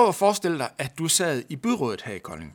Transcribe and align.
prøv 0.00 0.08
at 0.08 0.14
forestille 0.14 0.58
dig, 0.58 0.70
at 0.78 0.98
du 0.98 1.08
sad 1.08 1.42
i 1.48 1.56
byrådet 1.56 2.02
her 2.02 2.14
i 2.14 2.18
Kolding, 2.18 2.54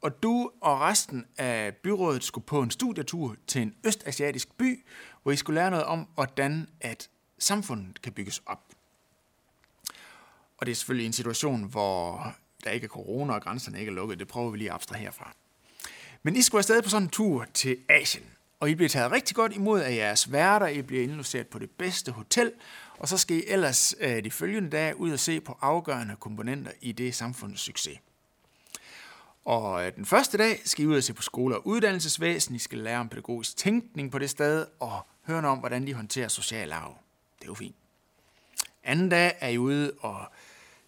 og 0.00 0.22
du 0.22 0.50
og 0.60 0.80
resten 0.80 1.26
af 1.38 1.76
byrådet 1.76 2.24
skulle 2.24 2.44
på 2.44 2.62
en 2.62 2.70
studietur 2.70 3.36
til 3.46 3.62
en 3.62 3.74
østasiatisk 3.84 4.58
by, 4.58 4.84
hvor 5.22 5.32
I 5.32 5.36
skulle 5.36 5.60
lære 5.60 5.70
noget 5.70 5.84
om, 5.84 6.08
hvordan 6.14 6.68
at 6.80 7.10
samfundet 7.38 8.02
kan 8.02 8.12
bygges 8.12 8.42
op. 8.46 8.60
Og 10.58 10.66
det 10.66 10.72
er 10.72 10.76
selvfølgelig 10.76 11.06
en 11.06 11.12
situation, 11.12 11.62
hvor 11.62 12.32
der 12.64 12.70
ikke 12.70 12.84
er 12.84 12.88
corona, 12.88 13.34
og 13.34 13.42
grænserne 13.42 13.78
ikke 13.78 13.90
er 13.90 13.94
lukket. 13.94 14.18
Det 14.18 14.28
prøver 14.28 14.50
vi 14.50 14.58
lige 14.58 14.70
at 14.70 14.74
abstrahere 14.74 15.12
fra. 15.12 15.32
Men 16.22 16.36
I 16.36 16.42
skulle 16.42 16.60
afsted 16.60 16.82
på 16.82 16.88
sådan 16.88 17.02
en 17.02 17.10
tur 17.10 17.46
til 17.54 17.78
Asien, 17.88 18.26
og 18.60 18.70
I 18.70 18.74
bliver 18.74 18.88
taget 18.88 19.12
rigtig 19.12 19.36
godt 19.36 19.54
imod 19.54 19.80
af 19.80 19.96
jeres 19.96 20.32
værter. 20.32 20.66
I 20.66 20.82
bliver 20.82 21.02
indlogeret 21.02 21.46
på 21.46 21.58
det 21.58 21.70
bedste 21.70 22.12
hotel, 22.12 22.52
og 22.98 23.08
så 23.08 23.18
skal 23.18 23.36
I 23.36 23.42
ellers 23.46 23.94
øh, 24.00 24.24
de 24.24 24.30
følgende 24.30 24.70
dage 24.70 24.96
ud 24.96 25.12
og 25.12 25.18
se 25.18 25.40
på 25.40 25.58
afgørende 25.60 26.16
komponenter 26.20 26.72
i 26.80 26.92
det 26.92 27.14
samfundets 27.14 27.62
succes. 27.62 27.98
Og 29.44 29.86
øh, 29.86 29.96
den 29.96 30.06
første 30.06 30.38
dag 30.38 30.60
skal 30.64 30.84
I 30.84 30.86
ud 30.86 30.96
og 30.96 31.02
se 31.02 31.14
på 31.14 31.22
skole 31.22 31.56
og 31.56 31.66
uddannelsesvæsen. 31.66 32.54
I 32.54 32.58
skal 32.58 32.78
lære 32.78 32.98
om 32.98 33.08
pædagogisk 33.08 33.56
tænkning 33.56 34.10
på 34.10 34.18
det 34.18 34.30
sted, 34.30 34.66
og 34.80 35.06
høre 35.26 35.48
om, 35.48 35.58
hvordan 35.58 35.86
de 35.86 35.94
håndterer 35.94 36.28
social 36.28 36.72
arv. 36.72 36.98
Det 37.38 37.44
er 37.44 37.48
jo 37.48 37.54
fint. 37.54 37.76
Anden 38.84 39.08
dag 39.08 39.36
er 39.40 39.48
I 39.48 39.58
ude 39.58 39.92
og 40.00 40.32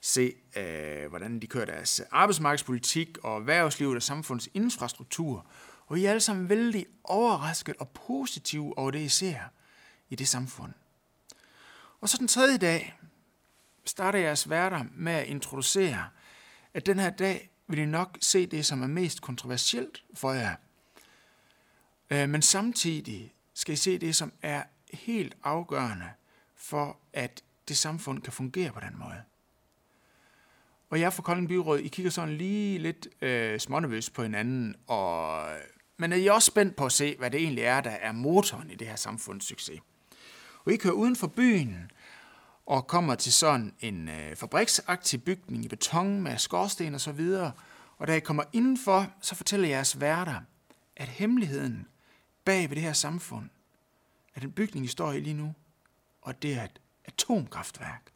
se, 0.00 0.32
øh, 0.56 1.08
hvordan 1.08 1.40
de 1.40 1.46
kører 1.46 1.64
deres 1.64 2.02
arbejdsmarkedspolitik 2.10 3.18
og 3.22 3.36
erhvervslivet 3.36 3.96
og 3.96 4.02
samfundets 4.02 4.48
infrastruktur. 4.54 5.46
Og 5.86 5.98
I 5.98 6.04
er 6.04 6.10
alle 6.10 6.20
sammen 6.20 6.48
vældig 6.48 6.86
overrasket 7.04 7.76
og 7.76 7.88
positive 7.88 8.78
over 8.78 8.90
det, 8.90 9.00
I 9.00 9.08
ser 9.08 9.40
i 10.08 10.14
det 10.14 10.28
samfund. 10.28 10.72
Og 12.00 12.08
så 12.08 12.16
den 12.18 12.28
tredje 12.28 12.58
dag 12.58 12.98
starter 13.84 14.18
jeres 14.18 14.50
værter 14.50 14.84
med 14.92 15.12
at 15.12 15.26
introducere, 15.26 16.08
at 16.74 16.86
den 16.86 16.98
her 16.98 17.10
dag 17.10 17.50
vil 17.66 17.78
I 17.78 17.86
nok 17.86 18.18
se 18.20 18.46
det, 18.46 18.66
som 18.66 18.82
er 18.82 18.86
mest 18.86 19.22
kontroversielt 19.22 20.04
for 20.14 20.32
jer. 20.32 20.54
Øh, 22.10 22.28
men 22.28 22.42
samtidig 22.42 23.34
skal 23.54 23.72
I 23.72 23.76
se 23.76 23.98
det, 23.98 24.16
som 24.16 24.32
er 24.42 24.62
helt 24.92 25.36
afgørende 25.42 26.10
for, 26.54 26.98
at 27.12 27.42
det 27.68 27.76
samfund 27.76 28.22
kan 28.22 28.32
fungere 28.32 28.72
på 28.72 28.80
den 28.80 28.98
måde. 28.98 29.22
Og 30.90 31.00
jeg 31.00 31.12
fra 31.12 31.22
Kolding 31.22 31.48
Byråd, 31.48 31.78
I 31.78 31.88
kigger 31.88 32.10
sådan 32.10 32.36
lige 32.36 32.78
lidt 32.78 33.08
øh, 33.20 33.60
smånervøst 33.60 34.12
på 34.12 34.22
hinanden, 34.22 34.76
og, 34.86 35.44
men 35.96 36.12
er 36.12 36.16
I 36.16 36.26
også 36.26 36.46
spændt 36.46 36.76
på 36.76 36.86
at 36.86 36.92
se, 36.92 37.16
hvad 37.18 37.30
det 37.30 37.40
egentlig 37.40 37.64
er, 37.64 37.80
der 37.80 37.90
er 37.90 38.12
motoren 38.12 38.70
i 38.70 38.74
det 38.74 38.86
her 38.86 38.96
samfunds 38.96 39.44
succes. 39.44 39.80
Og 40.64 40.72
I 40.72 40.76
kører 40.76 40.94
uden 40.94 41.16
for 41.16 41.26
byen, 41.26 41.90
og 42.66 42.86
kommer 42.86 43.14
til 43.14 43.32
sådan 43.32 43.74
en 43.80 44.08
øh, 44.08 44.36
fabriksaktiv 44.36 45.20
bygning 45.20 45.64
i 45.64 45.68
beton 45.68 46.20
med 46.20 46.38
skorsten 46.38 46.94
og 46.94 47.00
så 47.00 47.12
videre. 47.12 47.52
Og 47.98 48.06
da 48.06 48.14
I 48.14 48.20
kommer 48.20 48.42
indenfor, 48.52 49.12
så 49.20 49.34
fortæller 49.34 49.68
jeres 49.68 50.00
værter, 50.00 50.40
at 50.96 51.08
hemmeligheden 51.08 51.86
bag 52.44 52.70
ved 52.70 52.76
det 52.76 52.82
her 52.82 52.92
samfund, 52.92 53.48
er 54.34 54.40
den 54.40 54.52
bygning, 54.52 54.86
I 54.86 54.88
står 54.88 55.12
i 55.12 55.20
lige 55.20 55.34
nu, 55.34 55.54
og 56.22 56.42
det 56.42 56.54
er 56.54 56.64
et 56.64 56.80
atomkraftværk. 57.04 58.10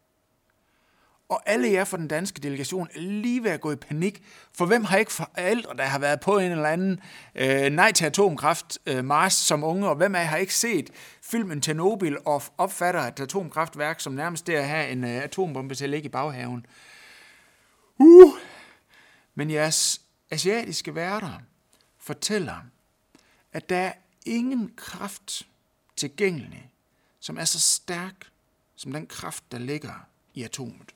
Og 1.30 1.42
alle 1.46 1.72
jer 1.72 1.84
fra 1.84 1.96
den 1.96 2.08
danske 2.08 2.40
delegation 2.40 2.88
er 2.94 3.00
lige 3.00 3.44
ved 3.44 3.50
at 3.50 3.60
gå 3.60 3.72
i 3.72 3.76
panik, 3.76 4.22
for 4.52 4.66
hvem 4.66 4.84
har 4.84 4.96
ikke 4.96 5.12
forældre, 5.12 5.76
der 5.76 5.84
har 5.84 5.98
været 5.98 6.20
på 6.20 6.38
en 6.38 6.50
eller 6.50 6.68
anden 6.68 7.00
øh, 7.34 7.70
nej 7.70 7.92
til 7.92 8.04
atomkraft 8.04 8.78
øh, 8.86 9.04
Mars 9.04 9.34
som 9.34 9.64
unge, 9.64 9.88
og 9.88 9.96
hvem 9.96 10.14
af 10.14 10.20
jer 10.20 10.26
har 10.26 10.36
ikke 10.36 10.54
set 10.54 10.90
filmen 11.22 11.60
Tjernobyl 11.60 12.16
og 12.24 12.42
opfatter 12.58 13.00
et 13.00 13.20
atomkraftværk 13.20 14.00
som 14.00 14.12
nærmest 14.12 14.46
det 14.46 14.54
at 14.54 14.68
have 14.68 14.88
en 14.88 15.04
øh, 15.04 15.10
atombombe 15.10 15.74
til 15.74 15.84
at 15.84 15.90
ligge 15.90 16.06
i 16.06 16.08
baghaven? 16.08 16.66
Uh! 17.98 18.32
Men 19.34 19.50
jeres 19.50 20.00
asiatiske 20.30 20.94
værter 20.94 21.42
fortæller, 21.98 22.56
at 23.52 23.68
der 23.68 23.76
er 23.76 23.92
ingen 24.26 24.72
kraft 24.76 25.46
tilgængelig, 25.96 26.70
som 27.20 27.38
er 27.38 27.44
så 27.44 27.60
stærk 27.60 28.26
som 28.76 28.92
den 28.92 29.06
kraft, 29.06 29.44
der 29.52 29.58
ligger 29.58 30.06
i 30.34 30.42
atomet. 30.42 30.94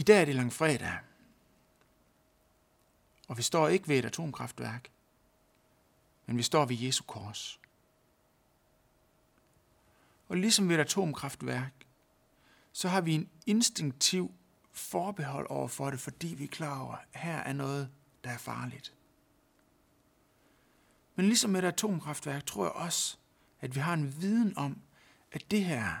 I 0.00 0.02
dag 0.02 0.20
er 0.20 0.24
det 0.24 0.34
langfredag, 0.34 0.98
og 3.28 3.38
vi 3.38 3.42
står 3.42 3.68
ikke 3.68 3.88
ved 3.88 3.98
et 3.98 4.04
atomkraftværk, 4.04 4.90
men 6.26 6.36
vi 6.36 6.42
står 6.42 6.64
ved 6.64 6.76
Jesu 6.76 7.04
kors. 7.04 7.60
Og 10.28 10.36
ligesom 10.36 10.68
ved 10.68 10.76
et 10.76 10.80
atomkraftværk, 10.80 11.72
så 12.72 12.88
har 12.88 13.00
vi 13.00 13.14
en 13.14 13.30
instinktiv 13.46 14.34
forbehold 14.72 15.46
over 15.50 15.68
for 15.68 15.90
det, 15.90 16.00
fordi 16.00 16.34
vi 16.38 16.44
er 16.44 16.48
klar 16.48 16.80
over, 16.80 16.94
at 16.94 17.20
her 17.20 17.36
er 17.36 17.52
noget, 17.52 17.90
der 18.24 18.30
er 18.30 18.38
farligt. 18.38 18.94
Men 21.14 21.26
ligesom 21.26 21.50
med 21.50 21.62
et 21.62 21.68
atomkraftværk, 21.68 22.46
tror 22.46 22.64
jeg 22.64 22.72
også, 22.72 23.16
at 23.60 23.74
vi 23.74 23.80
har 23.80 23.94
en 23.94 24.20
viden 24.20 24.58
om, 24.58 24.80
at 25.32 25.50
det 25.50 25.64
her, 25.64 25.94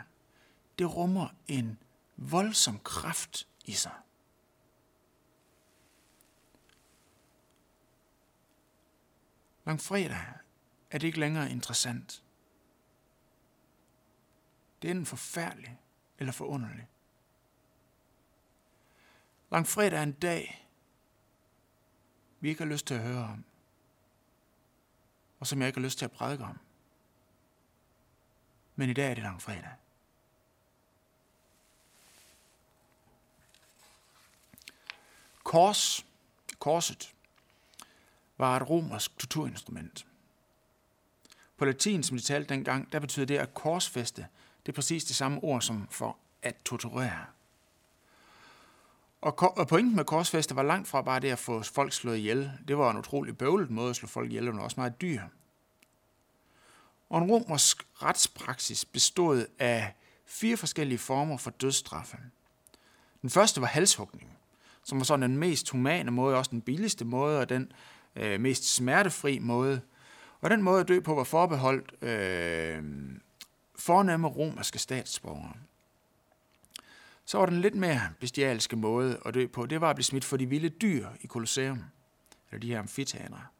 det 0.78 0.96
rummer 0.96 1.28
en 1.48 1.78
voldsom 2.16 2.78
kraft 2.78 3.46
i 3.64 3.72
sig. 3.72 4.00
Langfredag 9.64 10.26
er 10.90 10.98
det 10.98 11.06
ikke 11.06 11.20
længere 11.20 11.50
interessant. 11.50 12.22
Det 14.82 14.88
er 14.88 14.92
enten 14.92 15.06
forfærdeligt 15.06 15.72
eller 16.18 16.32
forunderligt. 16.32 16.86
Langfredag 19.50 19.98
er 19.98 20.02
en 20.02 20.12
dag, 20.12 20.68
vi 22.40 22.48
ikke 22.48 22.62
har 22.62 22.70
lyst 22.70 22.86
til 22.86 22.94
at 22.94 23.02
høre 23.02 23.24
om, 23.24 23.44
og 25.40 25.46
som 25.46 25.60
jeg 25.60 25.68
ikke 25.68 25.80
har 25.80 25.84
lyst 25.84 25.98
til 25.98 26.04
at 26.04 26.12
prædike 26.12 26.44
om. 26.44 26.58
Men 28.76 28.90
i 28.90 28.92
dag 28.92 29.10
er 29.10 29.14
det 29.14 29.22
langfredag. 29.22 29.79
Kors, 35.50 36.06
korset, 36.58 37.14
var 38.38 38.56
et 38.56 38.70
romersk 38.70 39.18
torturinstrument. 39.18 40.06
På 41.56 41.64
latin, 41.64 42.02
som 42.02 42.16
de 42.16 42.22
talte 42.22 42.54
dengang, 42.54 42.92
der 42.92 42.98
betyder 42.98 43.26
det 43.26 43.38
at 43.38 43.54
korsfeste. 43.54 44.26
Det 44.66 44.72
er 44.72 44.74
præcis 44.74 45.04
det 45.04 45.16
samme 45.16 45.44
ord 45.44 45.62
som 45.62 45.88
for 45.90 46.16
at 46.42 46.56
torturere. 46.64 47.24
Og 49.20 49.66
pointen 49.68 49.96
med 49.96 50.04
korsfeste 50.04 50.56
var 50.56 50.62
langt 50.62 50.88
fra 50.88 51.02
bare 51.02 51.20
det 51.20 51.30
at 51.30 51.38
få 51.38 51.62
folk 51.62 51.92
slået 51.92 52.16
ihjel. 52.16 52.52
Det 52.68 52.78
var 52.78 52.90
en 52.90 52.98
utrolig 52.98 53.38
bøvlet 53.38 53.70
måde 53.70 53.90
at 53.90 53.96
slå 53.96 54.08
folk 54.08 54.30
ihjel, 54.30 54.48
og 54.48 54.64
også 54.64 54.80
meget 54.80 55.00
dyr. 55.00 55.22
Og 57.08 57.22
en 57.22 57.30
romersk 57.30 57.86
retspraksis 58.02 58.84
bestod 58.84 59.46
af 59.58 59.94
fire 60.24 60.56
forskellige 60.56 60.98
former 60.98 61.36
for 61.36 61.50
dødsstraffe. 61.50 62.16
Den 63.22 63.30
første 63.30 63.60
var 63.60 63.66
halshugning 63.66 64.29
som 64.90 64.98
var 64.98 65.04
sådan 65.04 65.30
den 65.30 65.38
mest 65.38 65.70
humane 65.70 66.10
måde, 66.10 66.36
også 66.36 66.50
den 66.50 66.60
billigste 66.60 67.04
måde, 67.04 67.40
og 67.40 67.48
den 67.48 67.72
øh, 68.16 68.40
mest 68.40 68.74
smertefri 68.74 69.38
måde. 69.38 69.80
Og 70.40 70.50
den 70.50 70.62
måde 70.62 70.80
at 70.80 70.88
dø 70.88 71.00
på 71.00 71.14
var 71.14 71.24
forbeholdt 71.24 72.04
øh, 72.04 72.82
fornemme 73.76 74.28
romerske 74.28 74.78
statsborgere. 74.78 75.52
Så 77.24 77.38
var 77.38 77.46
den 77.46 77.60
lidt 77.60 77.74
mere 77.74 78.00
bestialske 78.20 78.76
måde 78.76 79.20
at 79.26 79.34
dø 79.34 79.46
på, 79.46 79.66
det 79.66 79.80
var 79.80 79.90
at 79.90 79.96
blive 79.96 80.04
smidt 80.04 80.24
for 80.24 80.36
de 80.36 80.46
vilde 80.46 80.68
dyr 80.68 81.06
i 81.20 81.26
Colosseum, 81.26 81.84
eller 82.50 82.60
de 82.60 82.68
her 82.68 82.78
amfiteater. 82.78 83.50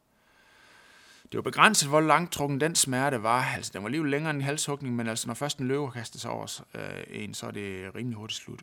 Det 1.23 1.37
var 1.37 1.41
begrænset, 1.41 1.89
hvor 1.89 2.01
langtrukken 2.01 2.61
den 2.61 2.75
smerte 2.75 3.23
var. 3.23 3.43
Altså, 3.43 3.71
den 3.73 3.83
var 3.83 3.89
lige 3.89 4.09
længere 4.09 4.29
end 4.29 4.37
en 4.37 4.45
halshugning, 4.45 4.95
men 4.95 5.07
altså, 5.07 5.27
når 5.27 5.33
først 5.33 5.57
en 5.57 5.67
løve 5.67 5.91
kaster 5.91 6.19
sig 6.19 6.31
over 6.31 6.63
øh, 6.75 7.03
en, 7.09 7.33
så 7.33 7.47
er 7.47 7.51
det 7.51 7.95
rimelig 7.95 8.17
hurtigt 8.17 8.39
slut. 8.39 8.61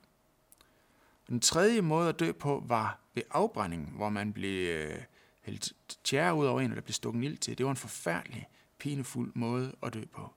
Den 1.29 1.41
tredje 1.41 1.81
måde 1.81 2.09
at 2.09 2.21
dø 2.21 2.33
på 2.33 2.63
var 2.67 2.99
ved 3.15 3.23
afbrænding, 3.31 3.91
hvor 3.97 4.09
man 4.09 4.33
blev 4.33 4.69
øh, 4.69 5.03
hældt 5.43 5.73
tjære 6.05 6.35
ud 6.35 6.47
over 6.47 6.61
en, 6.61 6.71
og 6.71 6.77
der 6.77 6.83
blev 6.83 6.95
stukket 6.95 7.25
ild 7.25 7.39
til. 7.39 7.59
Det 7.59 7.67
var 7.67 7.71
en 7.71 7.77
forfærdelig, 7.77 8.49
pinefuld 8.79 9.33
måde 9.35 9.77
at 9.83 9.95
dø 9.95 10.05
på. 10.05 10.33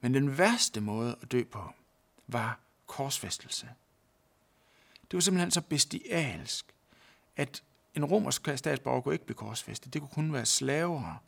Men 0.00 0.14
den 0.14 0.38
værste 0.38 0.80
måde 0.80 1.16
at 1.22 1.32
dø 1.32 1.44
på 1.44 1.72
var 2.28 2.58
korsfæstelse. 2.86 3.68
Det 5.02 5.16
var 5.16 5.20
simpelthen 5.20 5.50
så 5.50 5.60
bestialsk, 5.60 6.66
at 7.36 7.62
en 7.94 8.04
romersk 8.04 8.48
statsborger 8.56 9.00
kunne 9.00 9.14
ikke 9.14 9.24
blive 9.26 9.36
korsfæstet. 9.36 9.92
Det 9.92 10.00
kunne 10.00 10.10
kun 10.14 10.32
være 10.32 10.46
slaver 10.46 11.22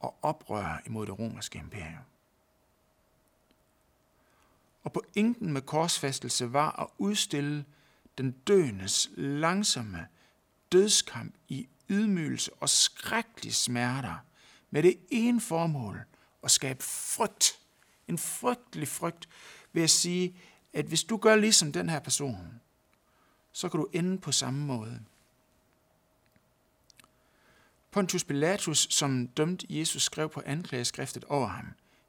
og 0.00 0.14
oprør 0.22 0.82
imod 0.86 1.06
det 1.06 1.18
romerske 1.18 1.58
imperium. 1.58 2.04
Og 4.84 4.92
pointen 4.92 5.52
med 5.52 5.62
korsfæstelse 5.62 6.52
var 6.52 6.80
at 6.80 6.86
udstille 6.98 7.64
den 8.18 8.30
døendes 8.30 9.10
langsomme 9.16 10.06
dødskamp 10.72 11.34
i 11.48 11.68
ydmygelse 11.88 12.52
og 12.52 12.68
skrækkelige 12.68 13.52
smerter 13.52 14.14
med 14.70 14.82
det 14.82 14.98
ene 15.10 15.40
formål 15.40 16.04
at 16.42 16.50
skabe 16.50 16.82
frygt 16.82 17.58
En 18.08 18.18
frygtelig 18.18 18.88
frygt 18.88 19.28
ved 19.72 19.82
at 19.82 19.90
sige, 19.90 20.36
at 20.72 20.84
hvis 20.84 21.04
du 21.04 21.16
gør 21.16 21.36
ligesom 21.36 21.72
den 21.72 21.88
her 21.88 21.98
person, 21.98 22.60
så 23.52 23.68
kan 23.68 23.80
du 23.80 23.88
ende 23.92 24.18
på 24.18 24.32
samme 24.32 24.66
måde. 24.66 25.00
Pontius 27.90 28.24
Pilatus, 28.24 28.86
som 28.90 29.26
dømte 29.26 29.66
Jesus, 29.70 30.02
skrev 30.02 30.28
på 30.28 30.42
anklageskriftet 30.46 31.24
over 31.24 31.46
ham, 31.46 31.66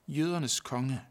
jødernes 0.07 0.60
konge. 0.60 1.01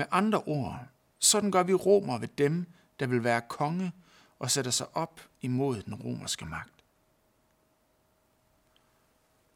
Med 0.00 0.06
andre 0.10 0.42
ord, 0.42 0.86
sådan 1.18 1.50
gør 1.50 1.62
vi 1.62 1.74
romer 1.74 2.18
ved 2.18 2.28
dem, 2.28 2.66
der 3.00 3.06
vil 3.06 3.24
være 3.24 3.40
konge 3.40 3.92
og 4.38 4.50
sætter 4.50 4.70
sig 4.70 4.96
op 4.96 5.20
imod 5.40 5.82
den 5.82 5.94
romerske 5.94 6.44
magt. 6.44 6.84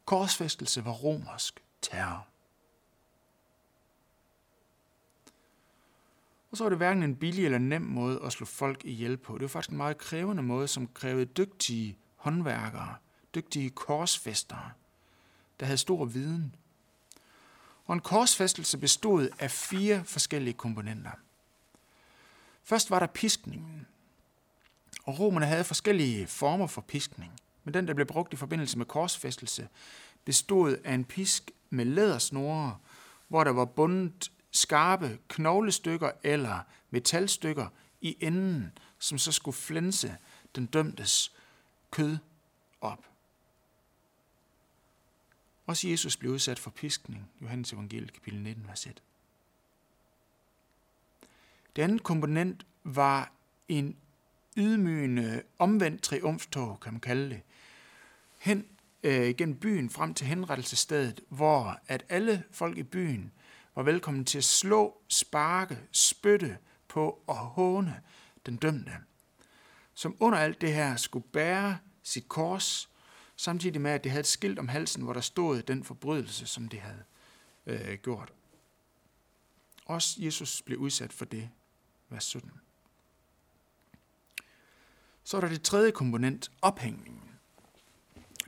Korsfæstelse 0.05 0.85
var 0.85 0.91
romersk 0.91 1.63
terror. 1.81 2.27
Og 6.51 6.57
så 6.57 6.63
var 6.63 6.69
det 6.69 6.77
hverken 6.77 7.03
en 7.03 7.15
billig 7.15 7.45
eller 7.45 7.57
nem 7.57 7.81
måde 7.81 8.21
at 8.23 8.31
slå 8.31 8.45
folk 8.45 8.85
ihjel 8.85 9.17
på. 9.17 9.33
Det 9.33 9.41
var 9.41 9.47
faktisk 9.47 9.71
en 9.71 9.77
meget 9.77 9.97
krævende 9.97 10.43
måde, 10.43 10.67
som 10.67 10.87
krævede 10.87 11.25
dygtige 11.25 11.97
håndværkere, 12.15 12.95
dygtige 13.35 13.69
korsfæstere, 13.69 14.71
der 15.59 15.65
havde 15.65 15.77
stor 15.77 16.05
viden. 16.05 16.55
Og 17.85 17.93
en 17.93 17.99
korsfæstelse 17.99 18.77
bestod 18.77 19.29
af 19.39 19.51
fire 19.51 20.03
forskellige 20.03 20.53
komponenter. 20.53 21.11
Først 22.63 22.89
var 22.89 22.99
der 22.99 23.07
piskningen. 23.07 23.87
Og 25.03 25.19
romerne 25.19 25.45
havde 25.45 25.63
forskellige 25.63 26.27
former 26.27 26.67
for 26.67 26.81
piskning. 26.81 27.31
Men 27.63 27.73
den, 27.73 27.87
der 27.87 27.93
blev 27.93 28.07
brugt 28.07 28.33
i 28.33 28.35
forbindelse 28.35 28.77
med 28.77 28.85
korsfæstelse, 28.85 29.67
bestod 30.25 30.77
af 30.83 30.93
en 30.93 31.05
pisk 31.05 31.51
med 31.69 31.85
lædersnore, 31.85 32.77
hvor 33.27 33.43
der 33.43 33.51
var 33.51 33.65
bundet 33.65 34.31
skarpe 34.51 35.19
knoglestykker 35.27 36.11
eller 36.23 36.59
metalstykker 36.89 37.67
i 38.01 38.17
enden, 38.19 38.77
som 38.99 39.17
så 39.17 39.31
skulle 39.31 39.57
flænse 39.57 40.17
den 40.55 40.65
dømtes 40.65 41.31
kød 41.91 42.17
op. 42.81 43.14
Også 45.65 45.87
Jesus 45.87 46.17
blev 46.17 46.31
udsat 46.31 46.59
for 46.59 46.69
piskning, 46.69 47.29
Johannes 47.41 47.73
evangeliet 47.73 48.13
kapitel 48.13 48.41
19, 48.41 48.67
vers 48.67 48.85
1. 48.85 49.01
Det 51.75 51.81
andet 51.81 52.03
komponent 52.03 52.65
var 52.83 53.31
en 53.67 53.95
ydmygende 54.57 55.43
omvendt 55.59 56.01
triumftog, 56.01 56.79
kan 56.79 56.93
man 56.93 56.99
kalde 56.99 57.29
det, 57.29 57.41
hen 58.37 58.65
øh, 59.03 59.35
gennem 59.35 59.55
byen 59.55 59.89
frem 59.89 60.13
til 60.13 60.27
henrettelsestedet, 60.27 61.21
hvor 61.29 61.79
at 61.87 62.05
alle 62.09 62.43
folk 62.51 62.77
i 62.77 62.83
byen 62.83 63.31
var 63.75 63.83
velkommen 63.83 64.25
til 64.25 64.37
at 64.37 64.43
slå, 64.43 64.97
sparke, 65.07 65.79
spytte 65.91 66.57
på 66.87 67.21
og 67.27 67.35
håne 67.37 68.01
den 68.45 68.55
dømte, 68.55 68.91
som 69.93 70.15
under 70.19 70.37
alt 70.37 70.61
det 70.61 70.73
her 70.73 70.95
skulle 70.95 71.25
bære 71.33 71.77
sit 72.03 72.27
kors, 72.29 72.89
samtidig 73.35 73.81
med, 73.81 73.91
at 73.91 74.03
det 74.03 74.11
havde 74.11 74.19
et 74.19 74.27
skilt 74.27 74.59
om 74.59 74.67
halsen, 74.67 75.03
hvor 75.03 75.13
der 75.13 75.21
stod 75.21 75.61
den 75.61 75.83
forbrydelse, 75.83 76.45
som 76.45 76.69
det 76.69 76.79
havde 76.79 77.03
øh, 77.65 77.97
gjort. 78.03 78.33
Også 79.85 80.15
Jesus 80.19 80.61
blev 80.61 80.79
udsat 80.79 81.13
for 81.13 81.25
det, 81.25 81.49
vers 82.09 82.23
17. 82.23 82.51
Så 85.23 85.37
er 85.37 85.41
der 85.41 85.47
det 85.47 85.61
tredje 85.61 85.91
komponent, 85.91 86.51
ophængningen. 86.61 87.21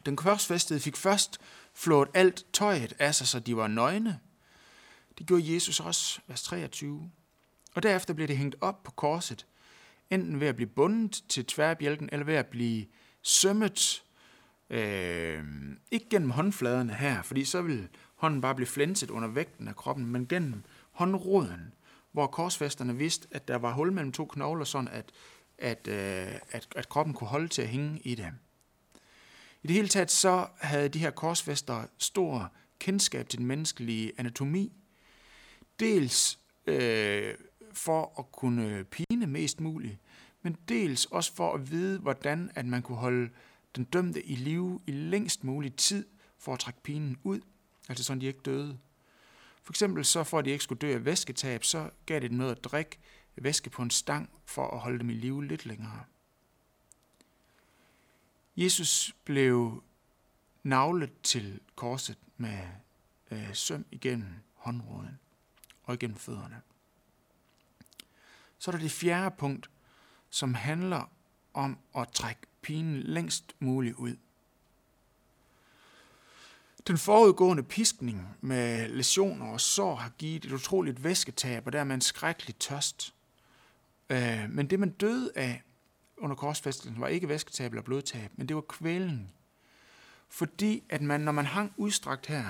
Den 0.05 0.15
korsfæstede 0.15 0.79
fik 0.79 0.95
først 0.95 1.39
flået 1.73 2.09
alt 2.13 2.45
tøjet 2.53 2.93
af 2.99 3.15
sig, 3.15 3.27
så 3.27 3.39
de 3.39 3.57
var 3.57 3.67
nøgne. 3.67 4.19
Det 5.17 5.27
gjorde 5.27 5.53
Jesus 5.53 5.79
også, 5.79 6.19
vers 6.27 6.43
23. 6.43 7.11
Og 7.75 7.83
derefter 7.83 8.13
blev 8.13 8.27
det 8.27 8.37
hængt 8.37 8.55
op 8.61 8.83
på 8.83 8.91
korset, 8.91 9.45
enten 10.09 10.39
ved 10.39 10.47
at 10.47 10.55
blive 10.55 10.69
bundet 10.69 11.23
til 11.29 11.45
tværbjælken, 11.45 12.09
eller 12.11 12.25
ved 12.25 12.35
at 12.35 12.47
blive 12.47 12.85
sømmet, 13.21 14.03
øh, 14.69 15.43
ikke 15.91 16.09
gennem 16.09 16.29
håndfladerne 16.29 16.93
her, 16.93 17.21
fordi 17.21 17.45
så 17.45 17.61
vil 17.61 17.87
hånden 18.15 18.41
bare 18.41 18.55
blive 18.55 18.67
flænset 18.67 19.09
under 19.09 19.27
vægten 19.27 19.67
af 19.67 19.75
kroppen, 19.75 20.05
men 20.05 20.27
gennem 20.27 20.63
håndroden, 20.91 21.73
hvor 22.11 22.27
korsfæsterne 22.27 22.97
vidste, 22.97 23.27
at 23.31 23.47
der 23.47 23.55
var 23.55 23.73
hul 23.73 23.91
mellem 23.91 24.11
to 24.11 24.25
knogler, 24.25 24.65
sådan 24.65 24.87
at, 24.87 25.11
at, 25.57 25.87
øh, 25.87 26.39
at, 26.51 26.67
at 26.75 26.89
kroppen 26.89 27.13
kunne 27.13 27.27
holde 27.27 27.47
til 27.47 27.61
at 27.61 27.67
hænge 27.67 27.99
i 28.03 28.15
det. 28.15 28.27
I 29.63 29.67
det 29.67 29.75
hele 29.75 29.87
taget 29.87 30.11
så 30.11 30.47
havde 30.59 30.89
de 30.89 30.99
her 30.99 31.11
korsfæster 31.11 31.83
stor 31.97 32.51
kendskab 32.79 33.29
til 33.29 33.39
den 33.39 33.47
menneskelige 33.47 34.11
anatomi. 34.17 34.73
Dels 35.79 36.39
øh, 36.67 37.33
for 37.73 38.13
at 38.19 38.31
kunne 38.31 38.83
pine 38.83 39.27
mest 39.27 39.61
muligt, 39.61 39.97
men 40.41 40.57
dels 40.69 41.05
også 41.05 41.35
for 41.35 41.53
at 41.53 41.71
vide, 41.71 41.99
hvordan 41.99 42.51
at 42.55 42.65
man 42.65 42.81
kunne 42.81 42.97
holde 42.97 43.29
den 43.77 43.85
dømte 43.85 44.25
i 44.25 44.35
live 44.35 44.79
i 44.87 44.91
længst 44.91 45.43
mulig 45.43 45.75
tid 45.75 46.05
for 46.37 46.53
at 46.53 46.59
trække 46.59 46.81
pinen 46.83 47.17
ud, 47.23 47.39
altså 47.89 48.03
sådan 48.03 48.21
de 48.21 48.25
ikke 48.25 48.39
døde. 48.39 48.79
For 49.63 49.71
eksempel 49.71 50.05
så 50.05 50.23
for 50.23 50.39
at 50.39 50.45
de 50.45 50.49
ikke 50.49 50.63
skulle 50.63 50.79
dø 50.79 50.93
af 50.93 51.05
væsketab, 51.05 51.63
så 51.63 51.89
gav 52.05 52.19
det 52.19 52.29
dem 52.29 52.37
noget 52.37 52.51
at 52.51 52.63
drikke 52.63 52.99
væske 53.35 53.69
på 53.69 53.81
en 53.81 53.89
stang 53.89 54.29
for 54.45 54.67
at 54.67 54.79
holde 54.79 54.99
dem 54.99 55.09
i 55.09 55.13
live 55.13 55.45
lidt 55.45 55.65
længere. 55.65 56.03
Jesus 58.57 59.15
blev 59.23 59.83
navlet 60.63 61.21
til 61.23 61.59
korset 61.75 62.17
med 62.37 62.59
øh, 63.31 63.53
søm 63.55 63.85
igennem 63.91 64.33
håndråden 64.53 65.19
og 65.83 65.93
igennem 65.93 66.17
fødderne. 66.17 66.61
Så 68.57 68.71
er 68.71 68.75
der 68.75 68.81
det 68.81 68.91
fjerde 68.91 69.35
punkt, 69.37 69.69
som 70.29 70.53
handler 70.53 71.11
om 71.53 71.77
at 71.95 72.07
trække 72.11 72.41
pinen 72.67 73.03
længst 73.03 73.55
muligt 73.59 73.95
ud. 73.95 74.15
Den 76.87 76.97
forudgående 76.97 77.63
piskning 77.63 78.27
med 78.41 78.89
lesioner 78.89 79.45
og 79.45 79.61
sår 79.61 79.95
har 79.95 80.09
givet 80.17 80.45
et 80.45 80.51
utroligt 80.51 81.03
væsketab, 81.03 81.65
og 81.65 81.73
dermed 81.73 81.95
en 81.95 82.01
skrækkelig 82.01 82.55
tørst. 82.55 83.13
Øh, 84.09 84.49
men 84.49 84.69
det, 84.69 84.79
man 84.79 84.89
døde 84.89 85.31
af 85.35 85.61
under 86.17 86.35
korsfæstelsen, 86.35 87.01
var 87.01 87.07
ikke 87.07 87.29
væsketab 87.29 87.71
eller 87.71 87.81
blodtab, 87.81 88.31
men 88.35 88.47
det 88.47 88.55
var 88.55 88.61
kvælen. 88.61 89.31
Fordi 90.29 90.83
at 90.89 91.01
man, 91.01 91.21
når 91.21 91.31
man 91.31 91.45
hang 91.45 91.73
udstrakt 91.77 92.25
her, 92.25 92.45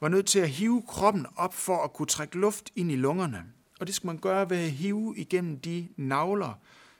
var 0.00 0.08
nødt 0.08 0.26
til 0.26 0.38
at 0.38 0.50
hive 0.50 0.82
kroppen 0.88 1.26
op 1.36 1.54
for 1.54 1.84
at 1.84 1.92
kunne 1.92 2.06
trække 2.06 2.38
luft 2.38 2.70
ind 2.76 2.92
i 2.92 2.96
lungerne. 2.96 3.44
Og 3.80 3.86
det 3.86 3.94
skulle 3.94 4.12
man 4.12 4.20
gøre 4.20 4.50
ved 4.50 4.58
at 4.58 4.70
hive 4.70 5.14
igennem 5.16 5.60
de 5.60 5.88
navler, 5.96 6.54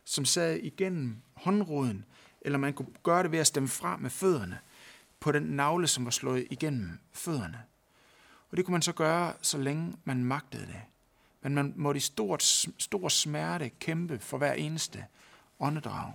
som 0.04 0.24
sad 0.24 0.56
igennem 0.56 1.16
håndroden, 1.34 2.04
eller 2.44 2.58
man 2.58 2.74
kunne 2.74 2.88
gøre 3.02 3.22
det 3.22 3.32
ved 3.32 3.38
at 3.38 3.46
stemme 3.46 3.68
fra 3.68 3.96
med 3.96 4.10
fødderne 4.10 4.58
på 5.20 5.32
den 5.32 5.42
navle, 5.42 5.86
som 5.86 6.04
var 6.04 6.10
slået 6.10 6.46
igennem 6.50 6.98
fødderne. 7.12 7.62
Og 8.50 8.56
det 8.56 8.64
kunne 8.64 8.72
man 8.72 8.82
så 8.82 8.92
gøre, 8.92 9.34
så 9.42 9.58
længe 9.58 9.96
man 10.04 10.24
magtede 10.24 10.66
det. 10.66 10.80
Men 11.42 11.54
man 11.54 11.72
måtte 11.76 11.98
i 11.98 12.00
stort, 12.00 12.42
stor 12.78 13.08
smerte 13.08 13.68
kæmpe 13.68 14.18
for 14.18 14.38
hver 14.38 14.52
eneste 14.52 15.06
åndedrag. 15.60 16.12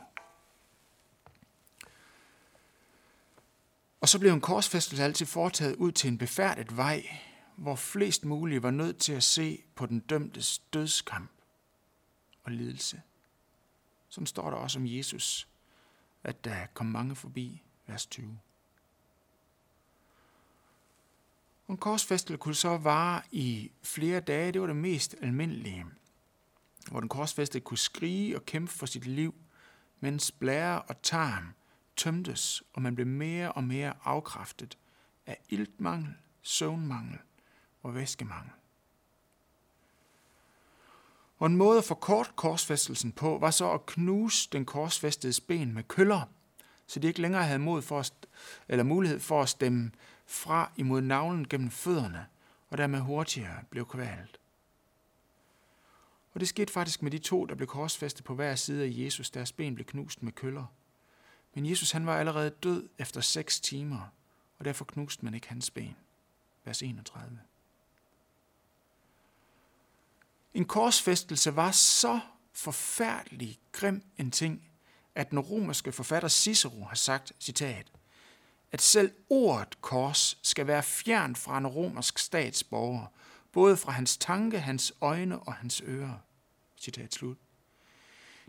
Og 4.01 4.09
så 4.09 4.19
blev 4.19 4.33
en 4.33 4.41
korsfæstelse 4.41 5.03
altid 5.03 5.25
foretaget 5.25 5.75
ud 5.75 5.91
til 5.91 6.07
en 6.07 6.17
befærdet 6.17 6.77
vej, 6.77 7.09
hvor 7.55 7.75
flest 7.75 8.25
mulige 8.25 8.63
var 8.63 8.71
nødt 8.71 8.97
til 8.97 9.13
at 9.13 9.23
se 9.23 9.63
på 9.75 9.85
den 9.85 9.99
dømtes 9.99 10.59
dødskamp 10.59 11.31
og 12.43 12.51
lidelse. 12.51 13.01
Sådan 14.09 14.27
står 14.27 14.49
der 14.49 14.57
også 14.57 14.79
om 14.79 14.85
Jesus, 14.87 15.47
at 16.27 16.45
der 16.45 16.65
kom 16.73 16.85
mange 16.85 17.15
forbi, 17.15 17.63
vers 17.87 18.05
20. 18.05 18.39
En 21.69 21.77
korsfæstelse 21.77 22.37
kunne 22.37 22.55
så 22.55 22.77
vare 22.77 23.21
i 23.31 23.71
flere 23.83 24.19
dage. 24.19 24.51
Det 24.51 24.61
var 24.61 24.67
det 24.67 24.75
mest 24.75 25.15
almindelige. 25.21 25.85
Hvor 26.91 26.99
den 26.99 27.09
korsfæstede 27.09 27.63
kunne 27.63 27.77
skrige 27.77 28.35
og 28.35 28.45
kæmpe 28.45 28.71
for 28.71 28.85
sit 28.85 29.05
liv, 29.05 29.35
mens 29.99 30.31
blære 30.31 30.81
og 30.81 31.01
tarm 31.01 31.53
tømtes, 31.95 32.63
og 32.73 32.81
man 32.81 32.95
blev 32.95 33.07
mere 33.07 33.51
og 33.51 33.63
mere 33.63 33.93
afkræftet 34.03 34.77
af 35.25 35.37
iltmangel, 35.49 36.13
søvnmangel 36.41 37.19
og 37.83 37.95
væskemangel. 37.95 38.51
Og 41.37 41.47
en 41.47 41.57
måde 41.57 41.77
at 41.77 41.83
forkorte 41.83 42.29
korsfæstelsen 42.35 43.11
på, 43.11 43.37
var 43.37 43.51
så 43.51 43.71
at 43.71 43.85
knuse 43.85 44.49
den 44.51 44.65
korsfæstedes 44.65 45.41
ben 45.41 45.73
med 45.73 45.83
køller, 45.83 46.21
så 46.87 46.99
de 46.99 47.07
ikke 47.07 47.21
længere 47.21 47.43
havde 47.43 47.59
mod 47.59 47.81
for 47.81 47.99
at, 47.99 48.13
eller 48.67 48.83
mulighed 48.83 49.19
for 49.19 49.41
at 49.41 49.49
stemme 49.49 49.91
fra 50.25 50.71
imod 50.75 51.01
navlen 51.01 51.47
gennem 51.47 51.71
fødderne, 51.71 52.25
og 52.69 52.77
dermed 52.77 52.99
hurtigere 52.99 53.63
blev 53.69 53.85
kvalt. 53.85 54.39
Og 56.33 56.39
det 56.39 56.47
skete 56.47 56.73
faktisk 56.73 57.01
med 57.01 57.11
de 57.11 57.17
to, 57.17 57.45
der 57.45 57.55
blev 57.55 57.67
korsfæstet 57.67 58.25
på 58.25 58.35
hver 58.35 58.55
side 58.55 58.83
af 58.83 58.89
Jesus, 58.91 59.29
deres 59.29 59.51
ben 59.51 59.75
blev 59.75 59.85
knust 59.85 60.23
med 60.23 60.31
køller. 60.31 60.65
Men 61.55 61.65
Jesus 61.65 61.91
han 61.91 62.05
var 62.05 62.17
allerede 62.17 62.49
død 62.49 62.89
efter 62.97 63.21
seks 63.21 63.59
timer, 63.59 64.13
og 64.59 64.65
derfor 64.65 64.85
knuste 64.85 65.25
man 65.25 65.33
ikke 65.33 65.49
hans 65.49 65.71
ben. 65.71 65.95
Vers 66.65 66.81
31. 66.81 67.39
En 70.57 70.65
korsfæstelse 70.65 71.55
var 71.55 71.71
så 71.71 72.19
forfærdelig 72.53 73.59
grim 73.71 74.03
en 74.17 74.31
ting, 74.31 74.69
at 75.15 75.31
den 75.31 75.39
romerske 75.39 75.91
forfatter 75.91 76.29
Cicero 76.29 76.83
har 76.83 76.95
sagt, 76.95 77.31
citat, 77.39 77.91
at 78.71 78.81
selv 78.81 79.11
ordet 79.29 79.81
kors 79.81 80.37
skal 80.41 80.67
være 80.67 80.83
fjern 80.83 81.35
fra 81.35 81.57
en 81.57 81.67
romersk 81.67 82.19
statsborger, 82.19 83.05
både 83.51 83.77
fra 83.77 83.91
hans 83.91 84.17
tanke, 84.17 84.59
hans 84.59 84.93
øjne 85.01 85.39
og 85.39 85.53
hans 85.53 85.81
ører. 85.85 86.17
Citat 86.77 87.13
slut. 87.13 87.37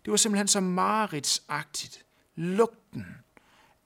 Det 0.04 0.10
var 0.10 0.16
simpelthen 0.16 0.48
så 0.48 0.60
mareridsagtigt. 0.60 2.04
Lugten 2.34 3.06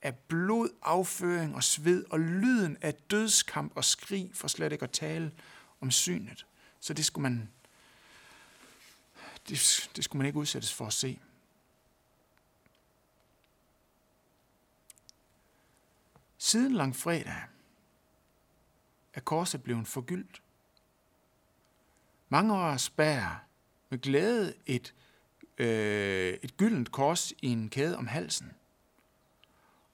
af 0.03 0.15
blod, 0.15 0.69
afføring 0.83 1.55
og 1.55 1.65
sved, 1.65 2.05
og 2.11 2.21
lyden 2.21 2.77
af 2.81 2.95
dødskamp 2.95 3.73
og 3.77 3.85
skrig, 3.85 4.31
for 4.35 4.49
slet 4.49 4.73
ikke 4.73 4.85
at 4.85 4.91
tale 4.91 5.33
om 5.81 5.91
synet. 5.91 6.47
Så 6.81 6.95
det 6.95 7.05
skulle 7.05 7.23
man, 7.23 7.49
det, 9.49 9.91
det 9.97 10.05
skulle 10.05 10.19
man 10.19 10.27
ikke 10.27 10.39
udsættes 10.39 10.75
for 10.75 10.87
at 10.87 10.93
se. 10.93 11.21
Siden 16.39 16.73
langfredag 16.73 17.43
er 19.15 19.21
korset 19.21 19.63
blevet 19.63 19.89
forgyldt. 19.89 20.43
Mange 22.29 22.55
år 22.55 22.65
os 22.65 22.91
bærer 22.91 23.37
med 23.91 23.99
glæde 23.99 24.55
et, 24.67 24.95
øh, 25.59 26.39
et 26.43 26.57
gyldent 26.57 26.93
kors 26.93 27.31
i 27.31 27.47
en 27.47 27.71
kæde 27.71 27.97
om 27.97 28.07
halsen. 28.07 28.53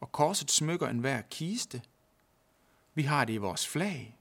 Og 0.01 0.13
korset 0.13 0.51
smykker 0.51 0.89
enhver 0.89 1.23
kiste. 1.23 1.83
Vi 2.95 3.03
har 3.03 3.25
det 3.25 3.33
i 3.33 3.37
vores 3.37 3.69
flag. 3.69 4.19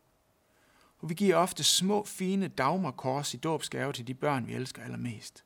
Og 1.00 1.10
vi 1.10 1.13
giver 1.13 1.36
ofte 1.36 1.63
små, 1.63 2.06
fine 2.06 2.48
dagmarkors 2.48 3.34
i 3.34 3.38
dåbsgave 3.38 3.94
til 3.94 4.08
de 4.08 4.13
børn, 4.13 4.48
vi 4.48 4.54
elsker 4.54 4.84
allermest. 4.84 5.44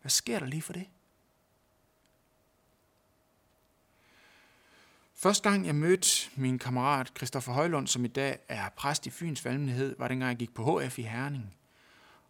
Hvad 0.00 0.10
sker 0.10 0.38
der 0.38 0.46
lige 0.46 0.62
for 0.62 0.72
det? 0.72 0.86
Første 5.14 5.50
gang 5.50 5.66
jeg 5.66 5.74
mødte 5.74 6.30
min 6.34 6.58
kammerat 6.58 7.12
Christoffer 7.16 7.52
Højlund, 7.52 7.86
som 7.86 8.04
i 8.04 8.08
dag 8.08 8.38
er 8.48 8.68
præst 8.68 9.06
i 9.06 9.10
Fyns 9.10 9.44
Valmenhed, 9.44 9.96
var 9.98 10.08
dengang 10.08 10.28
jeg 10.28 10.38
gik 10.38 10.54
på 10.54 10.80
HF 10.80 10.98
i 10.98 11.02
Herning. 11.02 11.54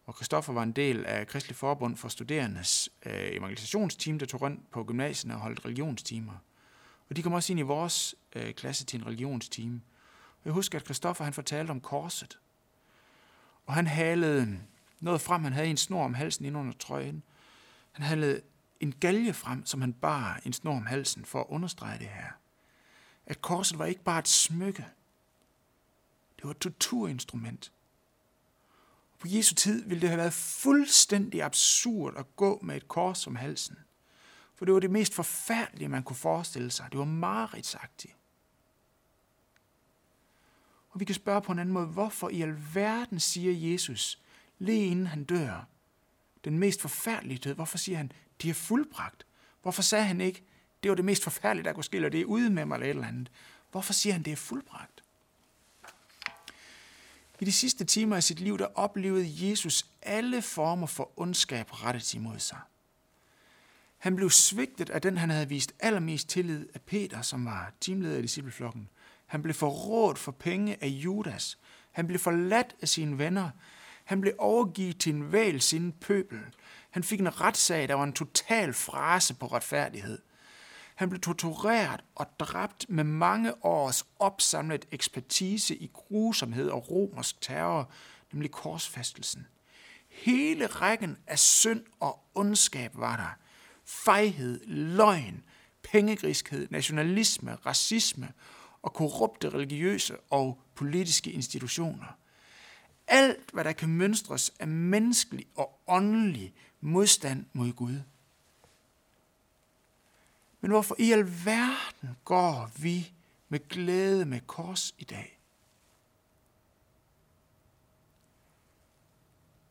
Og 0.07 0.15
Christoffer 0.15 0.53
var 0.53 0.63
en 0.63 0.73
del 0.73 1.07
af 1.07 1.27
Kristelig 1.27 1.57
Forbund 1.57 1.97
for 1.97 2.09
Studerendes 2.09 2.89
øh, 3.07 3.13
evangelisationsteam, 3.15 4.19
der 4.19 4.27
tog 4.27 4.43
rundt 4.43 4.71
på 4.71 4.85
gymnasierne 4.85 5.35
og 5.35 5.41
holdt 5.41 5.65
religionstimer. 5.65 6.33
Og 7.11 7.17
de 7.17 7.23
kom 7.23 7.33
også 7.33 7.53
ind 7.53 7.61
i 7.61 7.63
vores 7.63 8.15
øh, 8.37 8.55
klasse 8.55 8.85
til 8.85 9.01
en 9.01 9.07
religionsteam. 9.07 9.83
Jeg 10.47 10.55
husker, 10.55 10.79
at 10.79 10.85
Christoffer 10.85 11.25
han 11.25 11.33
fortalte 11.33 11.71
om 11.71 11.81
korset. 11.81 12.39
Og 13.67 13.75
han 13.75 13.87
halede 13.87 14.59
noget 15.01 15.21
frem, 15.21 15.43
han 15.45 15.53
havde 15.53 15.69
en 15.69 15.77
snor 15.77 16.05
om 16.05 16.15
halsen 16.15 16.45
ind 16.45 16.57
under 16.57 16.73
trøjen. 16.73 17.23
Han 17.93 18.05
halede 18.05 18.41
en 18.81 18.93
galge 18.93 19.35
frem, 19.35 19.67
som 19.67 19.81
han 19.81 19.93
bar 19.93 20.41
en 20.45 20.53
snor 20.53 20.77
om 20.77 20.87
halsen 20.87 21.25
for 21.25 21.41
at 21.41 21.47
understrege 21.49 21.99
det 21.99 22.09
her 22.09 22.31
at 23.27 23.43
korset 23.43 23.79
var 23.79 23.85
ikke 23.85 24.05
bare 24.05 24.19
et 24.19 24.29
smykke. 24.29 24.87
Det 26.37 26.45
var 26.45 26.51
et 26.51 26.59
torturinstrument. 26.59 27.73
På 29.19 29.27
Jesu 29.31 29.55
tid 29.55 29.85
ville 29.85 30.01
det 30.01 30.09
have 30.09 30.19
været 30.19 30.33
fuldstændig 30.33 31.43
absurd 31.43 32.17
at 32.17 32.37
gå 32.37 32.61
med 32.63 32.77
et 32.77 32.89
kors 32.89 33.27
om 33.27 33.37
halsen. 33.37 33.77
For 34.55 34.65
det 34.65 34.75
var 34.75 34.81
det 34.81 34.91
mest 34.91 35.15
forfærdelige, 35.15 35.89
man 35.89 36.03
kunne 36.03 36.17
forestille 36.17 36.71
sig. 36.71 36.89
Det 36.91 36.99
var 36.99 37.05
mareridsagtigt. 37.05 38.16
Og 40.97 41.01
vi 41.01 41.05
kan 41.05 41.15
spørge 41.15 41.43
på 41.43 41.53
en 41.53 41.59
anden 41.59 41.73
måde, 41.73 41.87
hvorfor 41.87 42.29
i 42.29 42.43
alverden 42.43 43.21
siger 43.21 43.71
Jesus, 43.71 44.19
lige 44.59 44.87
inden 44.87 45.07
han 45.07 45.25
dør, 45.25 45.69
den 46.45 46.59
mest 46.59 46.81
forfærdelige 46.81 47.39
død, 47.39 47.55
hvorfor 47.55 47.79
siger 47.79 47.99
han, 47.99 48.13
det 48.43 48.51
er 48.51 48.55
fuldbragt? 48.55 49.27
Hvorfor 49.63 49.83
sagde 49.83 50.05
han 50.05 50.21
ikke, 50.21 50.43
det 50.83 50.89
var 50.89 50.95
det 50.95 51.05
mest 51.05 51.23
forfærdelige, 51.23 51.65
der 51.65 51.73
kunne 51.73 51.85
ske, 51.85 51.97
eller 51.97 52.09
det 52.09 52.21
er 52.21 52.25
ude 52.25 52.51
med 52.51 52.65
mig 52.65 52.75
eller 52.75 52.87
et 52.87 52.91
eller 52.91 53.07
andet. 53.07 53.31
Hvorfor 53.71 53.93
siger 53.93 54.13
han, 54.13 54.23
det 54.23 54.33
er 54.33 54.37
fuldbragt? 54.37 55.05
I 57.41 57.45
de 57.45 57.53
sidste 57.53 57.85
timer 57.85 58.17
af 58.17 58.23
sit 58.23 58.41
liv, 58.41 58.59
der 58.59 58.67
oplevede 58.75 59.49
Jesus 59.51 59.87
alle 60.03 60.43
former 60.43 60.87
for 60.87 61.13
ondskab 61.17 61.85
rettet 61.85 62.15
imod 62.15 62.39
sig. 62.39 62.61
Han 63.99 64.17
blev 64.17 64.31
svigtet 64.31 64.91
af 64.91 65.03
den, 65.03 65.19
han 65.19 65.31
havde 65.31 65.49
vist 65.49 65.75
allermest 65.81 66.29
tillid 66.29 66.69
af 66.75 66.81
Peter, 66.81 67.23
som 67.23 67.45
var 67.45 67.73
teamleder 67.81 68.19
i 68.19 68.23
discipleflokken. 68.23 68.89
Han 69.27 69.43
blev 69.43 69.55
forrådt 69.55 70.19
for 70.19 70.33
penge 70.33 70.77
af 70.81 70.87
Judas. 70.87 71.59
Han 71.93 72.07
blev 72.07 72.19
forladt 72.19 72.77
af 72.83 72.89
sine 72.89 73.19
venner. 73.19 73.51
Han 74.05 74.21
blev 74.21 74.35
overgivet 74.39 75.01
til 75.01 75.15
en 75.15 75.33
væl 75.33 75.61
sin 75.61 75.93
pøbel. 75.93 76.41
Han 76.91 77.05
fik 77.05 77.21
en 77.21 77.41
retssag, 77.41 77.89
der 77.89 77.95
var 77.95 78.05
en 78.05 78.13
total 78.13 78.75
frase 78.75 79.35
på 79.35 79.47
retfærdighed. 79.47 80.19
Han 80.95 81.09
blev 81.09 81.21
tortureret 81.21 82.05
og 82.15 82.27
dræbt 82.39 82.87
med 82.89 83.05
mange 83.05 83.65
års 83.65 84.07
opsamlet 84.19 84.87
ekspertise 84.91 85.77
i 85.77 85.91
grusomhed 85.93 86.69
og 86.69 86.91
romersk 86.91 87.41
terror, 87.41 87.91
nemlig 88.33 88.51
korsfæstelsen. 88.51 89.47
Hele 90.09 90.67
rækken 90.67 91.17
af 91.27 91.39
synd 91.39 91.85
og 92.01 92.21
ondskab 92.35 92.91
var 92.95 93.17
der. 93.17 93.39
Fejhed, 93.85 94.61
løgn, 94.67 95.43
pengegriskhed, 95.83 96.69
nationalisme, 96.71 97.55
racisme 97.55 98.29
og 98.83 98.93
korrupte 98.93 99.51
religiøse 99.51 100.17
og 100.31 100.61
politiske 100.75 101.33
institutioner. 101.33 102.19
Alt, 103.09 103.51
hvad 103.53 103.65
der 103.65 103.73
kan 103.73 103.89
mønstres 103.89 104.53
af 104.61 104.69
menneskelig 104.69 105.47
og 105.55 105.81
åndelig 105.87 106.55
modstand 106.81 107.47
mod 107.53 107.73
Gud. 107.73 108.01
Men 110.61 110.71
hvorfor 110.71 110.97
i 110.99 111.13
alverden 111.13 112.17
går 112.25 112.71
vi 112.79 113.13
med 113.49 113.69
glæde 113.69 114.25
med 114.25 114.41
kors 114.41 114.95
i 114.99 115.05
dag? 115.05 115.41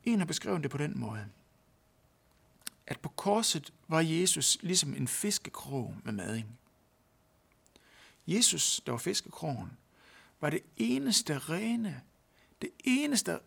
En 0.04 0.20
har 0.20 0.26
beskrevet 0.26 0.64
det 0.64 0.72
på 0.72 0.78
den 0.78 1.00
måde, 1.00 1.26
at 2.88 3.00
på 3.00 3.10
korset 3.10 3.74
var 3.88 4.02
Jesus 4.02 4.58
ligesom 4.62 4.94
en 4.94 5.08
fiskekrog 5.08 5.96
med 6.04 6.14
mading. 6.14 6.60
Jesus, 8.28 8.82
der 8.86 8.92
var 8.92 9.00
fiskekrogen, 9.00 9.72
var 10.42 10.50
det 10.50 10.62
eneste 10.78 11.38
rene, 11.38 12.02
det 12.62 12.70
eneste 12.84 13.40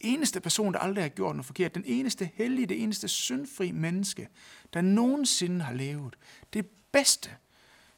eneste 0.00 0.40
person, 0.40 0.72
der 0.72 0.78
aldrig 0.78 1.04
har 1.04 1.08
gjort 1.08 1.36
noget 1.36 1.46
forkert, 1.46 1.74
den 1.74 1.84
eneste 1.86 2.30
hellige, 2.34 2.66
det 2.66 2.82
eneste 2.82 3.08
syndfri 3.08 3.72
menneske, 3.72 4.28
der 4.72 4.80
nogensinde 4.80 5.64
har 5.64 5.72
levet. 5.72 6.16
Det 6.52 6.66
bedste 6.92 7.30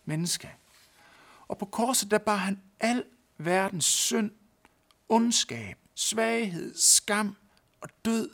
menneske. 0.05 0.51
Og 1.49 1.59
på 1.59 1.65
korset, 1.65 2.11
der 2.11 2.19
bar 2.19 2.37
han 2.37 2.63
al 2.81 3.05
verdens 3.39 3.85
synd, 3.85 4.31
ondskab, 5.09 5.79
svaghed, 5.95 6.75
skam 6.77 7.37
og 7.81 7.89
død. 8.05 8.31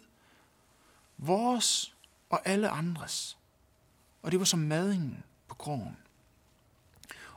Vores 1.18 1.94
og 2.30 2.40
alle 2.44 2.68
andres. 2.68 3.38
Og 4.22 4.32
det 4.32 4.38
var 4.38 4.44
som 4.44 4.58
madingen 4.58 5.22
på 5.48 5.54
krogen. 5.54 5.96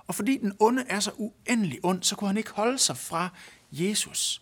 Og 0.09 0.15
fordi 0.15 0.37
den 0.37 0.53
onde 0.59 0.85
er 0.87 0.99
så 0.99 1.11
uendelig 1.17 1.79
ond, 1.83 2.03
så 2.03 2.15
kunne 2.15 2.27
han 2.27 2.37
ikke 2.37 2.51
holde 2.51 2.77
sig 2.77 2.97
fra 2.97 3.29
Jesus. 3.71 4.41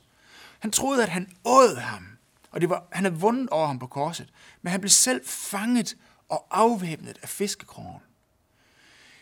Han 0.59 0.71
troede, 0.71 1.03
at 1.03 1.09
han 1.09 1.31
åd 1.45 1.75
ham, 1.75 2.07
og 2.51 2.61
det 2.61 2.69
var, 2.69 2.87
han 2.91 3.03
havde 3.05 3.19
vundet 3.19 3.49
over 3.49 3.67
ham 3.67 3.79
på 3.79 3.87
korset, 3.87 4.33
men 4.61 4.71
han 4.71 4.81
blev 4.81 4.89
selv 4.89 5.21
fanget 5.25 5.97
og 6.29 6.47
afvæbnet 6.51 7.17
af 7.21 7.29
fiskekrogen. 7.29 8.01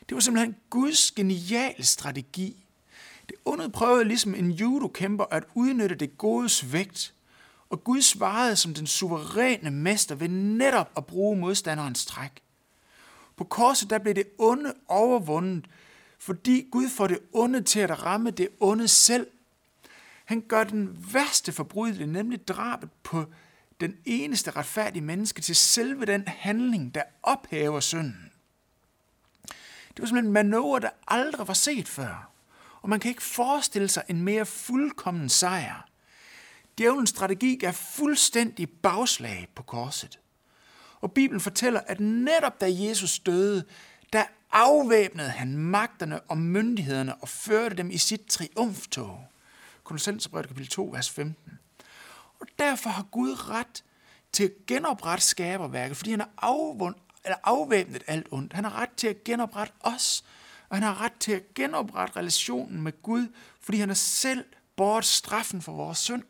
Det 0.10 0.16
var 0.16 0.22
simpelthen 0.22 0.56
Guds 0.70 1.12
geniale 1.12 1.84
strategi. 1.84 2.66
Det 3.30 3.36
onde 3.46 3.70
prøvede 3.70 4.06
ligesom 4.06 4.36
en 4.36 4.52
judokæmper 4.52 5.26
at 5.32 5.44
udnytte 5.54 5.96
det 5.96 6.18
godes 6.18 6.74
vægt, 6.74 7.14
og 7.70 7.84
Gud 7.84 8.02
svarede 8.02 8.56
som 8.56 8.74
den 8.74 8.88
suveræne 8.88 9.72
mester 9.72 10.16
ved 10.16 10.30
netop 10.30 10.92
at 10.98 11.06
bruge 11.06 11.38
modstanderens 11.38 12.06
træk. 12.06 12.32
På 13.36 13.44
korset 13.44 13.90
der 13.90 14.00
blev 14.00 14.16
det 14.16 14.28
onde 14.38 14.74
overvundet, 14.88 15.66
fordi 16.20 16.68
Gud 16.72 16.90
får 16.90 17.08
det 17.08 17.20
onde 17.34 17.62
til 17.62 17.80
at 17.80 18.04
ramme 18.04 18.32
det 18.32 18.50
onde 18.60 18.88
selv, 18.88 19.28
han 20.26 20.42
gør 20.42 20.64
den 20.64 21.14
værste 21.14 21.52
forbrydelse, 21.52 22.06
nemlig 22.06 22.48
drabet 22.48 22.90
på 23.04 23.26
den 23.80 23.98
eneste 24.06 24.52
retfærdige 24.52 25.04
menneske, 25.04 25.42
til 25.42 25.56
selve 25.56 26.06
den 26.06 26.28
handling, 26.28 26.96
der 26.96 27.04
ophæver 27.24 27.80
synden. 27.80 28.32
Det 29.88 30.00
var 30.00 30.06
simpelthen 30.06 30.26
en 30.26 30.34
manøvre, 30.34 30.80
der 30.80 30.90
aldrig 31.08 31.48
var 31.48 31.54
set 31.54 31.88
før. 31.88 32.30
Og 32.82 32.90
man 32.90 33.00
kan 33.00 33.10
ikke 33.10 33.24
forestille 33.24 33.88
sig 33.88 34.04
en 34.10 34.22
mere 34.22 34.46
fuldkommen 34.46 35.30
sejr. 35.30 35.90
Djævelens 36.78 37.10
strategi 37.10 37.56
gav 37.56 37.74
fuldstændig 37.74 38.70
bagslag 38.70 39.48
på 39.56 39.64
korset. 39.64 40.20
Og 41.02 41.12
Bibelen 41.12 41.42
fortæller, 41.42 41.80
at 41.88 42.00
netop 42.00 42.62
da 42.62 42.66
Jesus 42.70 43.20
døde, 43.20 43.64
der 44.14 44.24
afvæbnede 44.56 45.30
han 45.30 45.58
magterne 45.58 46.22
og 46.22 46.38
myndighederne 46.38 47.16
og 47.16 47.30
førte 47.30 47.76
dem 47.76 47.92
i 47.92 47.98
sit 47.98 48.22
triumftog. 48.28 49.28
Kolossenserbrevet 49.84 50.48
kapitel 50.48 50.70
2, 50.70 50.90
vers 50.94 51.10
15. 51.10 51.60
Og 52.40 52.48
derfor 52.60 52.90
har 52.90 53.04
Gud 53.04 53.50
ret 53.50 53.84
til 54.32 54.44
at 54.44 54.52
genoprette 54.68 55.26
skaberværket, 55.26 55.98
fordi 55.98 56.12
han 56.12 56.20
har 56.20 56.30
afvund, 56.38 56.96
eller 57.26 57.38
afvæbnet 57.44 58.04
alt 58.08 58.28
ondt. 58.32 58.54
Han 58.54 58.64
har 58.64 58.76
ret 58.82 58.92
til 58.98 59.08
at 59.08 59.24
genoprette 59.24 59.74
os, 59.80 60.24
og 60.70 60.76
han 60.78 60.84
har 60.84 61.02
ret 61.02 61.14
til 61.20 61.32
at 61.32 61.54
genoprette 61.56 62.16
relationen 62.16 62.82
med 62.82 63.02
Gud, 63.02 63.28
fordi 63.62 63.78
han 63.78 63.90
har 63.90 63.96
selv 63.96 64.46
båret 64.76 65.06
straffen 65.06 65.62
for 65.62 65.72
vores 65.72 65.98
synd. 65.98 66.24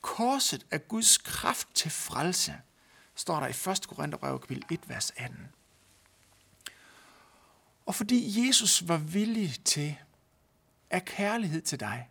Korset 0.00 0.66
er 0.70 0.78
Guds 0.78 1.18
kraft 1.18 1.68
til 1.74 1.90
frelse, 1.90 2.54
står 3.14 3.40
der 3.40 3.46
i 3.46 3.70
1. 3.70 3.88
Korintherbrev 3.88 4.40
kapitel 4.40 4.64
1, 4.70 4.88
vers 4.88 5.12
18. 5.16 5.48
Og 7.86 7.94
fordi 7.94 8.46
Jesus 8.46 8.88
var 8.88 8.96
villig 8.96 9.64
til 9.64 9.96
af 10.90 11.04
kærlighed 11.04 11.62
til 11.62 11.80
dig, 11.80 12.08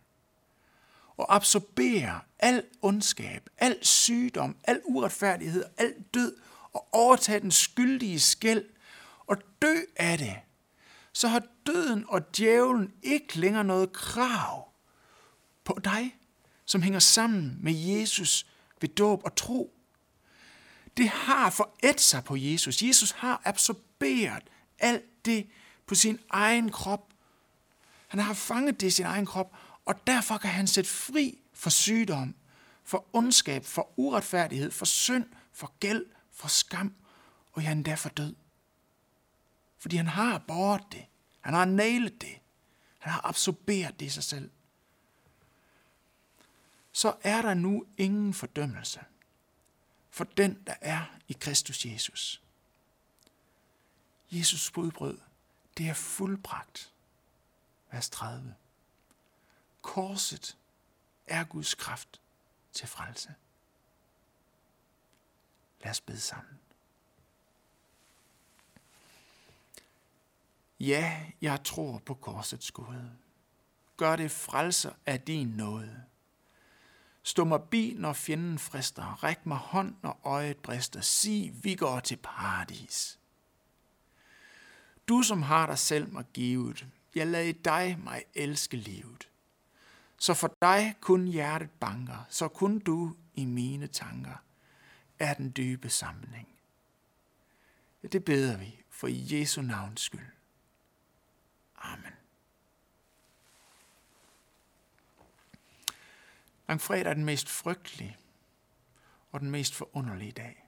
og 1.16 1.34
absorbere 1.34 2.20
al 2.38 2.64
ondskab, 2.82 3.48
al 3.58 3.78
sygdom, 3.82 4.56
al 4.64 4.80
uretfærdighed, 4.84 5.64
al 5.76 5.94
død, 6.14 6.36
og 6.72 6.88
overtage 6.92 7.40
den 7.40 7.50
skyldige 7.50 8.20
skæld, 8.20 8.64
og 9.26 9.36
dø 9.62 9.76
af 9.96 10.18
det, 10.18 10.36
så 11.12 11.28
har 11.28 11.42
døden 11.66 12.04
og 12.08 12.36
djævlen 12.36 12.92
ikke 13.02 13.38
længere 13.38 13.64
noget 13.64 13.92
krav 13.92 14.72
på 15.64 15.78
dig, 15.84 16.16
som 16.64 16.82
hænger 16.82 16.98
sammen 16.98 17.58
med 17.60 17.72
Jesus 17.72 18.46
ved 18.80 18.88
dåb 18.88 19.24
og 19.24 19.36
tro. 19.36 19.74
Det 20.96 21.08
har 21.08 21.50
forædt 21.50 22.00
sig 22.00 22.24
på 22.24 22.36
Jesus. 22.36 22.82
Jesus 22.82 23.10
har 23.10 23.42
absorberet 23.44 24.42
alt 24.78 25.04
det 25.24 25.50
på 25.86 25.94
sin 25.94 26.18
egen 26.30 26.70
krop. 26.70 27.12
Han 28.08 28.20
har 28.20 28.34
fanget 28.34 28.80
det 28.80 28.86
i 28.86 28.90
sin 28.90 29.06
egen 29.06 29.26
krop, 29.26 29.56
og 29.84 30.06
derfor 30.06 30.38
kan 30.38 30.50
han 30.50 30.66
sætte 30.66 30.90
fri 30.90 31.38
for 31.52 31.70
sygdom, 31.70 32.34
for 32.84 33.06
ondskab, 33.12 33.64
for 33.64 33.90
uretfærdighed, 33.96 34.70
for 34.70 34.84
synd, 34.84 35.26
for 35.52 35.72
gæld, 35.80 36.06
for 36.32 36.48
skam, 36.48 36.94
og 37.52 37.62
ja, 37.62 37.72
endda 37.72 37.94
for 37.94 38.08
død. 38.08 38.34
Fordi 39.78 39.96
han 39.96 40.06
har 40.06 40.38
båret 40.38 40.82
det. 40.92 41.04
Han 41.40 41.54
har 41.54 41.64
nailet 41.64 42.20
det. 42.20 42.38
Han 42.98 43.12
har 43.12 43.26
absorberet 43.26 44.00
det 44.00 44.06
i 44.06 44.08
sig 44.08 44.24
selv. 44.24 44.50
Så 46.92 47.14
er 47.22 47.42
der 47.42 47.54
nu 47.54 47.84
ingen 47.96 48.34
fordømmelse 48.34 49.00
for 50.12 50.24
den, 50.24 50.58
der 50.66 50.74
er 50.80 51.04
i 51.28 51.32
Kristus 51.40 51.86
Jesus. 51.86 52.41
Jesus 54.32 54.70
budbrød, 54.70 55.18
det 55.78 55.88
er 55.88 55.94
fuldbragt. 55.94 56.92
Vers 57.90 58.10
30. 58.10 58.54
Korset 59.82 60.56
er 61.26 61.44
Guds 61.44 61.74
kraft 61.74 62.20
til 62.72 62.88
frelse. 62.88 63.34
Lad 65.80 65.90
os 65.90 66.00
bede 66.00 66.20
sammen. 66.20 66.58
Ja, 70.80 71.26
jeg 71.40 71.64
tror 71.64 71.98
på 71.98 72.14
korsets 72.14 72.70
gode. 72.70 73.12
Gør 73.96 74.16
det 74.16 74.30
frelser 74.30 74.92
af 75.06 75.20
din 75.20 75.48
nåde. 75.48 76.04
Stå 77.22 77.44
mig 77.44 77.62
bi, 77.62 77.94
når 77.98 78.12
fjenden 78.12 78.58
frister. 78.58 79.24
Ræk 79.24 79.46
mig 79.46 79.58
hånd, 79.58 79.94
når 80.02 80.20
øjet 80.24 80.56
brister. 80.56 81.00
Sig, 81.00 81.52
vi 81.64 81.74
går 81.74 82.00
til 82.00 82.16
paradis. 82.16 83.18
Du, 85.12 85.22
som 85.22 85.42
har 85.42 85.66
dig 85.66 85.78
selv 85.78 86.12
mig 86.12 86.24
givet, 86.32 86.86
jeg 87.14 87.26
lader 87.26 87.52
dig 87.52 87.98
mig 88.04 88.24
elske 88.34 88.76
livet. 88.76 89.28
Så 90.18 90.34
for 90.34 90.56
dig 90.62 90.94
kun 91.00 91.26
hjertet 91.26 91.70
banker, 91.70 92.24
så 92.28 92.48
kun 92.48 92.78
du 92.78 93.16
i 93.34 93.44
mine 93.44 93.86
tanker 93.86 94.42
er 95.18 95.34
den 95.34 95.52
dybe 95.56 95.88
sammenhæng. 95.88 96.48
Det 98.12 98.24
beder 98.24 98.56
vi 98.56 98.84
for 98.90 99.08
Jesu 99.10 99.62
navns 99.62 100.00
skyld. 100.00 100.30
Amen. 101.76 102.12
Langfredag 106.68 107.10
er 107.10 107.14
den 107.14 107.24
mest 107.24 107.48
frygtelige 107.48 108.16
og 109.32 109.40
den 109.40 109.50
mest 109.50 109.74
forunderlige 109.74 110.32
dag. 110.32 110.66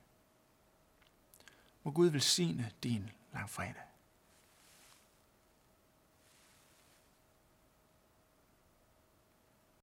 Må 1.82 1.90
Gud 1.90 2.08
velsigne 2.08 2.70
din 2.82 3.10
langfredag. 3.32 3.93